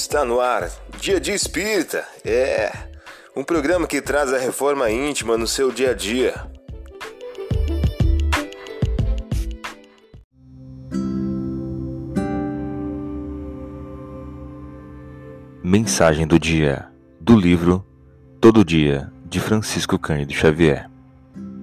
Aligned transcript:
Está 0.00 0.24
no 0.24 0.38
ar, 0.38 0.70
Dia 1.00 1.18
de 1.18 1.32
Espírita. 1.32 2.06
É 2.24 2.70
um 3.34 3.42
programa 3.42 3.84
que 3.84 4.00
traz 4.00 4.32
a 4.32 4.38
reforma 4.38 4.88
íntima 4.88 5.36
no 5.36 5.44
seu 5.44 5.72
dia 5.72 5.90
a 5.90 5.92
dia. 5.92 6.34
Mensagem 15.64 16.28
do 16.28 16.38
dia 16.38 16.88
do 17.20 17.36
livro 17.36 17.84
Todo 18.40 18.64
Dia 18.64 19.12
de 19.24 19.40
Francisco 19.40 19.98
Cândido 19.98 20.32
Xavier. 20.32 20.88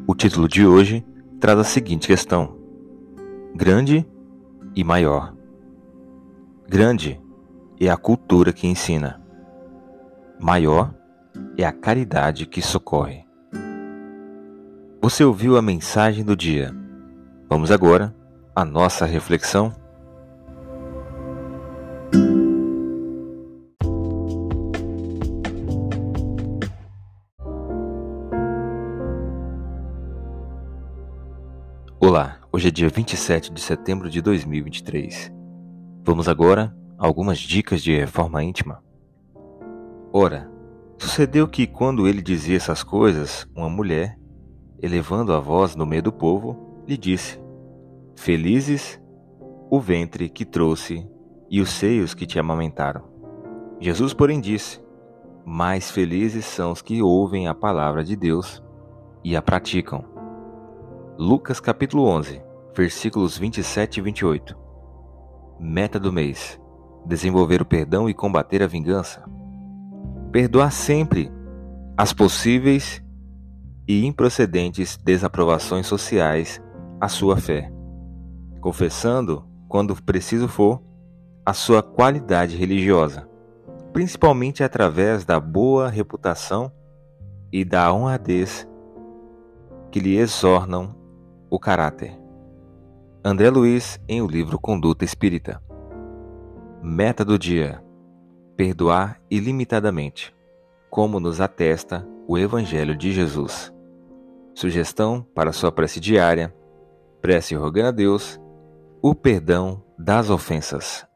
O 0.05 0.13
título 0.13 0.49
de 0.49 0.67
hoje 0.67 1.05
traz 1.39 1.57
a 1.57 1.63
seguinte 1.63 2.05
questão: 2.05 2.59
Grande 3.55 4.05
e 4.75 4.83
maior. 4.83 5.33
Grande 6.67 7.24
é 7.79 7.89
a 7.89 7.97
cultura 7.97 8.53
que 8.53 8.67
ensina. 8.67 9.21
Maior 10.39 10.93
é 11.57 11.65
a 11.65 11.71
caridade 11.71 12.45
que 12.45 12.61
socorre. 12.61 13.25
Você 15.01 15.23
ouviu 15.23 15.57
a 15.57 15.61
mensagem 15.61 16.23
do 16.23 16.35
dia. 16.35 16.73
Vamos 17.49 17.71
agora 17.71 18.15
à 18.55 18.63
nossa 18.63 19.05
reflexão. 19.05 19.73
Olá, 31.99 32.39
hoje 32.51 32.67
é 32.67 32.71
dia 32.71 32.87
27 32.87 33.51
de 33.51 33.59
setembro 33.59 34.09
de 34.09 34.21
2023. 34.21 35.31
Vamos 36.03 36.29
agora 36.29 36.75
algumas 37.05 37.37
dicas 37.37 37.83
de 37.83 37.95
reforma 37.95 38.43
íntima. 38.43 38.83
Ora, 40.11 40.49
sucedeu 40.97 41.47
que 41.47 41.67
quando 41.67 42.07
ele 42.07 42.19
dizia 42.19 42.57
essas 42.57 42.83
coisas, 42.83 43.47
uma 43.55 43.69
mulher, 43.69 44.17
elevando 44.81 45.31
a 45.31 45.39
voz 45.39 45.75
no 45.75 45.85
meio 45.85 46.01
do 46.01 46.11
povo, 46.11 46.83
lhe 46.87 46.97
disse: 46.97 47.39
Felizes 48.15 48.99
o 49.69 49.79
ventre 49.79 50.29
que 50.29 50.43
trouxe 50.43 51.07
e 51.47 51.61
os 51.61 51.69
seios 51.69 52.15
que 52.15 52.25
te 52.25 52.39
amamentaram. 52.39 53.03
Jesus, 53.79 54.11
porém, 54.11 54.41
disse: 54.41 54.81
Mais 55.45 55.91
felizes 55.91 56.45
são 56.45 56.71
os 56.71 56.81
que 56.81 57.03
ouvem 57.03 57.47
a 57.47 57.53
palavra 57.53 58.03
de 58.03 58.15
Deus 58.15 58.63
e 59.23 59.35
a 59.35 59.43
praticam. 59.43 60.03
Lucas 61.19 61.59
capítulo 61.59 62.07
11, 62.07 62.41
versículos 62.75 63.37
27 63.37 63.97
e 63.97 64.01
28. 64.01 64.57
Meta 65.59 65.99
do 65.99 66.11
mês: 66.11 66.59
desenvolver 67.05 67.61
o 67.61 67.65
perdão 67.65 68.09
e 68.09 68.13
combater 68.13 68.61
a 68.63 68.67
vingança. 68.67 69.23
Perdoar 70.31 70.71
sempre 70.71 71.31
as 71.97 72.11
possíveis 72.11 73.01
e 73.87 74.05
improcedentes 74.05 74.97
desaprovações 74.97 75.87
sociais 75.87 76.61
à 76.99 77.07
sua 77.07 77.37
fé, 77.37 77.71
confessando, 78.59 79.45
quando 79.67 79.95
preciso 80.03 80.47
for, 80.47 80.81
a 81.45 81.53
sua 81.53 81.83
qualidade 81.83 82.57
religiosa, 82.57 83.29
principalmente 83.93 84.63
através 84.63 85.23
da 85.23 85.39
boa 85.39 85.87
reputação 85.87 86.71
e 87.51 87.63
da 87.63 87.93
honradez 87.93 88.67
que 89.91 89.99
lhe 89.99 90.17
exornam 90.17 90.95
o 91.49 91.59
caráter. 91.59 92.19
André 93.23 93.49
Luiz 93.49 93.99
em 94.07 94.21
o 94.21 94.27
livro 94.27 94.59
Conduta 94.59 95.05
Espírita. 95.05 95.64
Meta 96.87 97.25
do 97.25 97.39
dia: 97.39 97.83
perdoar 98.55 99.19
ilimitadamente, 99.27 100.31
como 100.87 101.19
nos 101.19 101.41
atesta 101.41 102.07
o 102.27 102.37
Evangelho 102.37 102.95
de 102.95 103.11
Jesus. 103.11 103.73
Sugestão 104.53 105.25
para 105.33 105.51
sua 105.51 105.71
prece 105.71 105.99
diária: 105.99 106.55
prece 107.19 107.55
rogando 107.55 107.87
a 107.87 107.91
Deus 107.91 108.39
o 109.01 109.15
perdão 109.15 109.83
das 109.97 110.29
ofensas. 110.29 111.07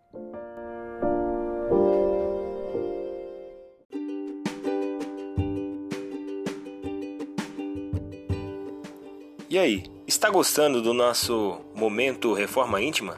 E 9.47 9.59
aí, 9.59 9.83
está 10.07 10.31
gostando 10.31 10.81
do 10.81 10.95
nosso 10.95 11.61
momento 11.75 12.33
Reforma 12.33 12.81
Íntima? 12.81 13.17